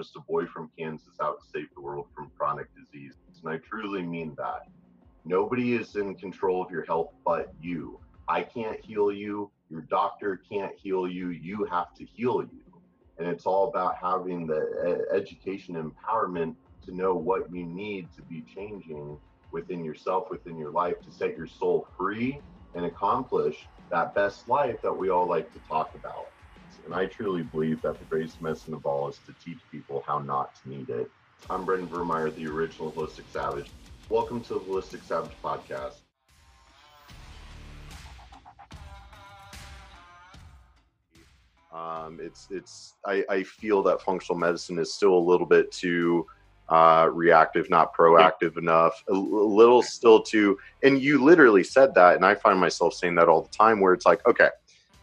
[0.00, 3.16] just a boy from Kansas out to save the world from chronic disease.
[3.44, 4.62] And I truly mean that.
[5.26, 8.00] Nobody is in control of your health but you.
[8.26, 9.50] I can't heal you.
[9.68, 11.28] Your doctor can't heal you.
[11.28, 12.62] You have to heal you.
[13.18, 16.54] And it's all about having the education empowerment
[16.86, 19.18] to know what you need to be changing
[19.52, 22.40] within yourself, within your life, to set your soul free
[22.74, 26.28] and accomplish that best life that we all like to talk about.
[26.90, 30.18] And I truly believe that the greatest medicine of all is to teach people how
[30.18, 31.08] not to need it.
[31.48, 33.70] I'm Brendan Vermeyer, the original Holistic Savage.
[34.08, 35.98] Welcome to the Holistic Savage podcast.
[41.72, 46.26] Um, it's it's I, I feel that functional medicine is still a little bit too
[46.70, 50.58] uh, reactive, not proactive enough, a, a little still too.
[50.82, 53.92] And you literally said that, and I find myself saying that all the time, where
[53.92, 54.48] it's like, okay,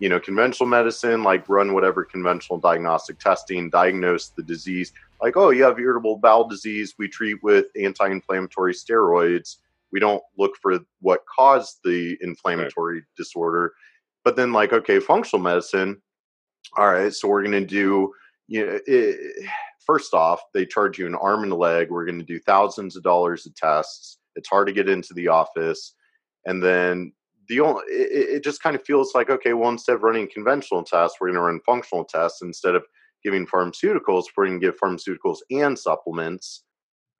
[0.00, 4.92] you know, conventional medicine, like run whatever conventional diagnostic testing, diagnose the disease.
[5.22, 6.94] Like, oh, you have irritable bowel disease.
[6.98, 9.58] We treat with anti-inflammatory steroids.
[9.92, 13.04] We don't look for what caused the inflammatory right.
[13.16, 13.74] disorder.
[14.24, 16.00] But then, like, okay, functional medicine.
[16.76, 18.12] All right, so we're going to do,
[18.48, 19.46] you know, it,
[19.84, 21.90] first off, they charge you an arm and a leg.
[21.90, 24.18] We're going to do thousands of dollars of tests.
[24.36, 25.94] It's hard to get into the office.
[26.46, 27.12] And then
[27.50, 30.84] the only, it, it just kind of feels like, okay, well, instead of running conventional
[30.84, 32.42] tests, we're going to run functional tests.
[32.42, 32.84] Instead of
[33.24, 36.62] giving pharmaceuticals, we're going to give pharmaceuticals and supplements.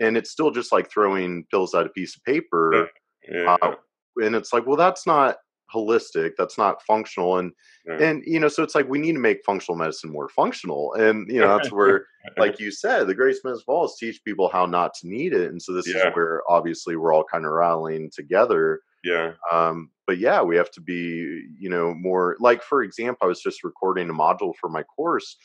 [0.00, 2.88] And it's still just like throwing pills at a piece of paper.
[3.28, 3.56] Yeah.
[3.60, 3.74] Uh,
[4.22, 5.36] and it's like, well, that's not
[5.72, 7.52] holistic that's not functional and
[7.86, 7.96] yeah.
[8.02, 11.30] and you know so it's like we need to make functional medicine more functional and
[11.30, 12.06] you know that's where
[12.38, 15.32] like you said the greatest medicine of all is teach people how not to need
[15.32, 16.08] it and so this yeah.
[16.08, 20.72] is where obviously we're all kind of rallying together yeah um but yeah we have
[20.72, 24.68] to be you know more like for example i was just recording a module for
[24.68, 25.36] my course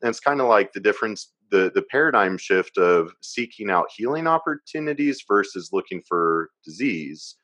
[0.00, 4.28] and it's kind of like the difference the the paradigm shift of seeking out healing
[4.28, 7.34] opportunities versus looking for disease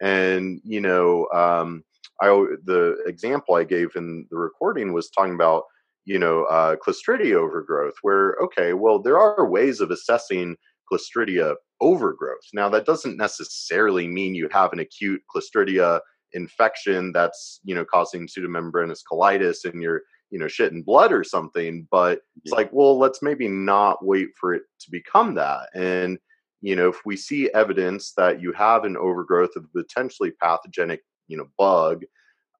[0.00, 1.82] and you know um,
[2.20, 2.28] I
[2.64, 5.64] the example I gave in the recording was talking about
[6.04, 10.56] you know uh, Clostridia overgrowth, where okay, well there are ways of assessing
[10.90, 12.46] Clostridia overgrowth.
[12.52, 16.00] Now that doesn't necessarily mean you have an acute Clostridia
[16.32, 21.24] infection that's you know causing pseudomembranous colitis and you're you know shit in blood or
[21.24, 25.68] something but it's like well let's maybe not wait for it to become that.
[25.74, 26.18] And
[26.60, 31.36] you know if we see evidence that you have an overgrowth of potentially pathogenic you
[31.36, 32.04] know bug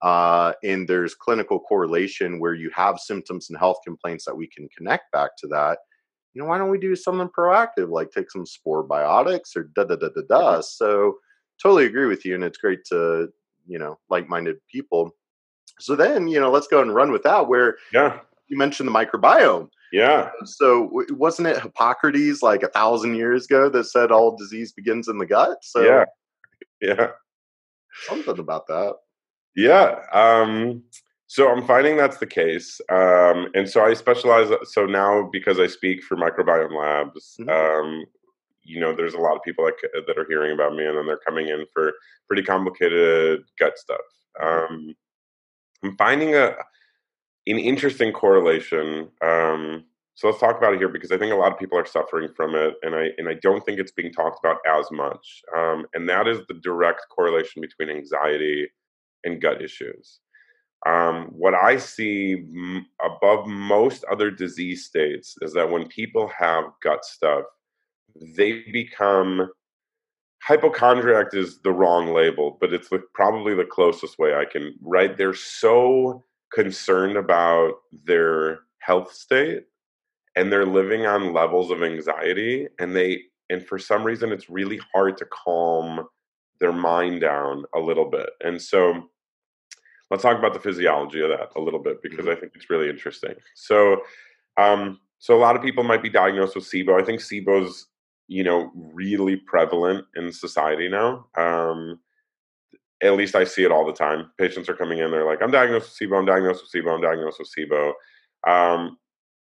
[0.00, 4.68] uh, and there's clinical correlation where you have symptoms and health complaints that we can
[4.76, 5.78] connect back to that
[6.32, 9.84] you know why don't we do something proactive like take some spore biotics or da
[9.84, 10.60] da da da da.
[10.60, 11.16] So
[11.60, 13.28] totally agree with you and it's great to
[13.68, 15.14] you know like-minded people
[15.78, 18.18] so then you know let's go and run with that where yeah
[18.48, 23.84] you mentioned the microbiome yeah so wasn't it hippocrates like a thousand years ago that
[23.84, 26.04] said all disease begins in the gut so yeah
[26.80, 27.08] yeah
[28.06, 28.94] something about that.
[29.56, 30.00] Yeah.
[30.12, 30.82] Um,
[31.26, 32.80] so I'm finding that's the case.
[32.90, 34.50] Um, and so I specialize.
[34.64, 37.50] So now, because I speak for microbiome labs, mm-hmm.
[37.50, 38.04] um,
[38.68, 41.06] you know, there's a lot of people that, that are hearing about me and then
[41.06, 41.92] they're coming in for
[42.26, 44.00] pretty complicated gut stuff.
[44.40, 44.74] Mm-hmm.
[44.74, 44.94] Um,
[45.84, 46.54] I'm finding a
[47.46, 49.84] an interesting correlation um,
[50.18, 52.28] so let's talk about it here because I think a lot of people are suffering
[52.34, 55.42] from it, and I and I don't think it's being talked about as much.
[55.56, 58.66] Um, and that is the direct correlation between anxiety
[59.22, 60.18] and gut issues.
[60.88, 66.64] Um, what I see m- above most other disease states is that when people have
[66.82, 67.44] gut stuff,
[68.36, 69.50] they become
[70.42, 74.74] hypochondriac is the wrong label, but it's the, probably the closest way I can.
[74.80, 75.16] Right?
[75.16, 77.74] They're so concerned about
[78.04, 79.64] their health state
[80.36, 84.80] and they're living on levels of anxiety and they and for some reason it's really
[84.94, 86.06] hard to calm
[86.60, 89.08] their mind down a little bit and so
[90.10, 92.30] let's talk about the physiology of that a little bit because mm-hmm.
[92.30, 94.00] i think it's really interesting so
[94.56, 97.88] um so a lot of people might be diagnosed with sibo i think sibo's
[98.28, 101.98] you know really prevalent in society now um
[103.02, 105.50] at least i see it all the time patients are coming in they're like i'm
[105.50, 107.92] diagnosed with sibo i'm diagnosed with sibo i'm diagnosed with sibo
[108.46, 108.98] um,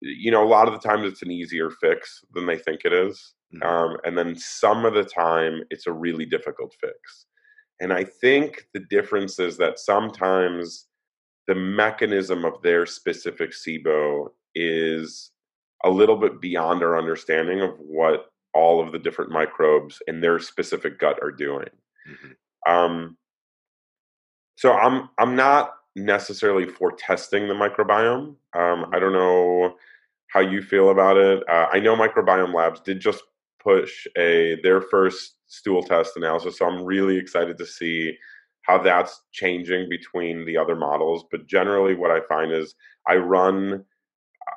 [0.00, 2.92] you know, a lot of the times it's an easier fix than they think it
[2.92, 3.34] is.
[3.54, 3.68] Mm-hmm.
[3.68, 7.26] Um, and then some of the time it's a really difficult fix.
[7.80, 10.86] And I think the difference is that sometimes
[11.46, 15.32] the mechanism of their specific SIBO is
[15.84, 20.38] a little bit beyond our understanding of what all of the different microbes in their
[20.38, 21.68] specific gut are doing.
[22.08, 22.72] Mm-hmm.
[22.72, 23.16] Um,
[24.56, 28.34] so I'm I'm not necessarily for testing the microbiome.
[28.54, 29.74] Um, I don't know
[30.28, 31.42] how you feel about it.
[31.48, 33.22] Uh, I know Microbiome Labs did just
[33.62, 38.16] push a their first stool test analysis, so I'm really excited to see
[38.62, 41.24] how that's changing between the other models.
[41.30, 42.74] But generally, what I find is
[43.08, 43.84] I run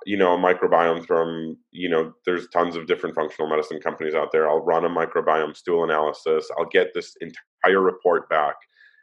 [0.05, 4.31] you know a microbiome from you know there's tons of different functional medicine companies out
[4.31, 4.49] there.
[4.49, 6.49] I'll run a microbiome stool analysis.
[6.57, 8.55] I'll get this entire report back.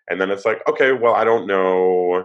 [0.09, 2.25] And then it's like okay well i don't know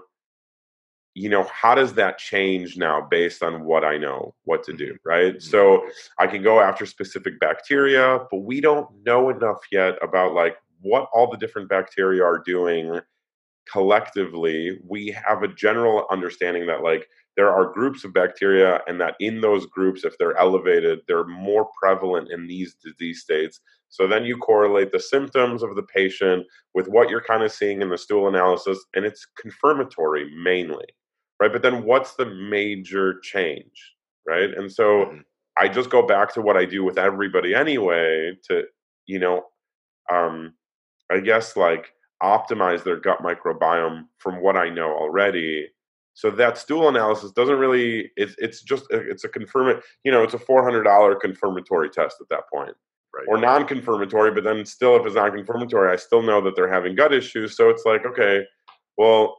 [1.13, 4.98] you know how does that change now based on what i know what to do
[5.06, 5.36] right?
[5.36, 5.51] Mm-hmm.
[5.51, 5.86] so
[6.18, 11.07] i can go after specific bacteria but we don't know enough yet about like what
[11.13, 13.00] all the different bacteria are doing
[13.72, 14.80] collectively.
[14.88, 17.07] We have a general understanding that like
[17.38, 21.70] there are groups of bacteria and that in those groups if they're elevated they're more
[21.82, 23.60] prevalent in these disease states.
[23.90, 27.82] So then you correlate the symptoms of the patient with what you're kind of seeing
[27.82, 30.86] in the stool analysis and it's confirmatory mainly
[31.42, 31.52] right?
[31.52, 33.94] But then what's the major change
[34.28, 34.50] right?
[34.58, 35.18] And so mm-hmm.
[35.60, 38.64] i just go back to what i do with everybody anyway to
[39.06, 39.44] you know
[40.12, 40.54] um
[41.12, 41.94] i guess like
[42.24, 45.68] optimize their gut microbiome from what i know already
[46.16, 50.24] so that stool analysis doesn't really it's it's just uh, it's a confirm you know
[50.24, 52.76] it's a four hundred dollar confirmatory test at that point.
[53.14, 53.28] Right.
[53.30, 57.14] Or non-confirmatory, but then still, if it's non-confirmatory, I still know that they're having gut
[57.14, 57.56] issues.
[57.56, 58.42] So it's like, okay,
[58.98, 59.38] well,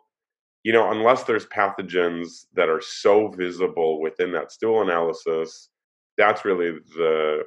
[0.63, 5.69] you know, unless there's pathogens that are so visible within that stool analysis,
[6.17, 7.43] that's really the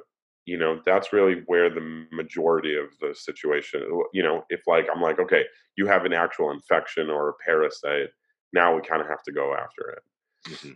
[0.46, 5.02] you know that's really where the majority of the situation you know if like i'm
[5.02, 5.44] like okay
[5.76, 8.08] you have an actual infection or a parasite
[8.52, 10.02] now we kind of have to go after it.
[10.48, 10.72] Mm-hmm.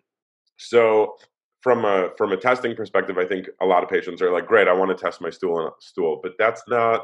[0.56, 1.17] So
[1.61, 4.69] from a from a testing perspective, I think a lot of patients are like, "Great,
[4.69, 7.03] I want to test my stool stool," but that's not.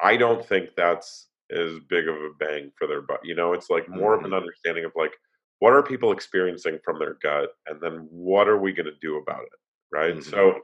[0.00, 3.20] I don't think that's as big of a bang for their butt.
[3.22, 4.18] You know, it's like more mm-hmm.
[4.18, 4.34] of an mm-hmm.
[4.34, 5.12] understanding of like
[5.60, 9.16] what are people experiencing from their gut, and then what are we going to do
[9.16, 9.58] about it,
[9.92, 10.16] right?
[10.16, 10.30] Mm-hmm.
[10.30, 10.60] So.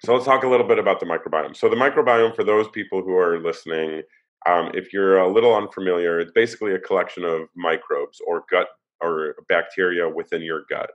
[0.00, 1.56] So let's talk a little bit about the microbiome.
[1.56, 4.02] So the microbiome, for those people who are listening,
[4.46, 8.68] um, if you're a little unfamiliar, it's basically a collection of microbes or gut
[9.00, 10.90] or bacteria within your gut.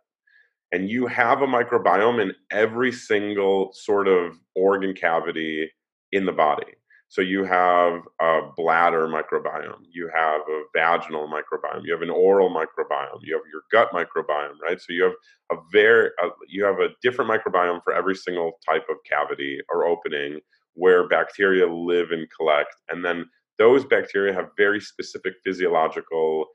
[0.71, 5.71] And you have a microbiome in every single sort of organ cavity
[6.11, 6.73] in the body.
[7.07, 12.51] So you have a bladder microbiome, you have a vaginal microbiome, you have an oral
[12.51, 14.79] microbiome, you have your gut microbiome, right?
[14.79, 15.13] So you have
[15.51, 19.87] a very uh, you have a different microbiome for every single type of cavity or
[19.87, 20.39] opening
[20.75, 23.25] where bacteria live and collect, and then
[23.59, 26.47] those bacteria have very specific physiological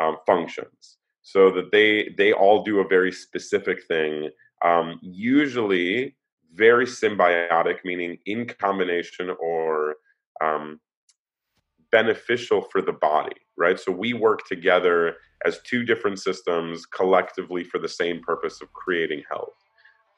[0.00, 0.98] um, functions.
[1.22, 4.30] So that they they all do a very specific thing
[4.64, 6.16] um, usually
[6.54, 9.96] very symbiotic meaning in combination or
[10.42, 10.80] um,
[11.90, 13.78] beneficial for the body right?
[13.78, 19.22] So we work together as two different systems collectively for the same purpose of creating
[19.30, 19.54] health.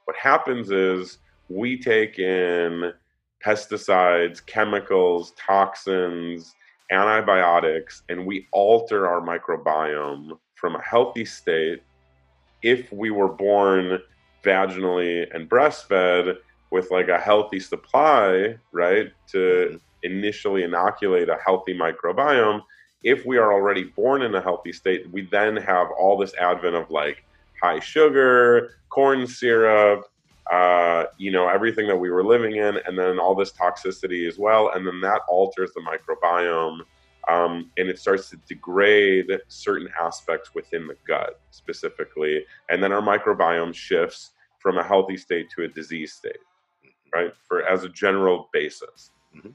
[0.04, 1.18] What happens is
[1.48, 2.92] we take in
[3.44, 6.54] pesticides, chemicals, toxins,
[6.90, 11.82] antibiotics, and we alter our microbiome from a healthy state
[12.62, 13.98] if we were born
[14.42, 16.36] vaginally and breastfed
[16.70, 19.76] with like a healthy supply, right, to mm-hmm.
[20.02, 22.60] initially inoculate a healthy microbiome.
[23.02, 26.74] If we are already born in a healthy state, we then have all this advent
[26.74, 27.24] of like
[27.62, 30.04] high sugar, corn syrup,
[30.52, 34.38] uh, you know, everything that we were living in, and then all this toxicity as
[34.38, 34.72] well.
[34.74, 36.80] And then that alters the microbiome
[37.28, 42.44] um, and it starts to degrade certain aspects within the gut specifically.
[42.68, 46.38] And then our microbiome shifts from a healthy state to a disease state,
[47.14, 47.32] right?
[47.46, 49.10] For as a general basis.
[49.36, 49.50] Mm-hmm.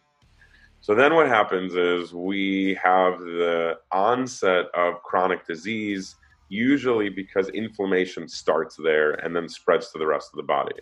[0.82, 6.16] So then what happens is we have the onset of chronic disease
[6.50, 10.76] usually because inflammation starts there and then spreads to the rest of the body.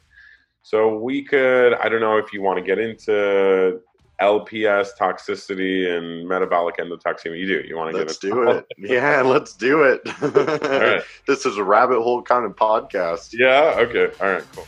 [0.64, 3.80] So we could, I don't know if you want to get into
[4.22, 7.38] LPS toxicity and metabolic endotoxemia.
[7.38, 7.68] You do.
[7.68, 8.66] You want to let's get do it?
[8.78, 11.04] Yeah, let's do it.
[11.28, 13.30] This is a rabbit hole kind of podcast.
[13.34, 13.76] Yeah.
[13.78, 14.10] Okay.
[14.20, 14.44] All right.
[14.56, 14.66] Cool.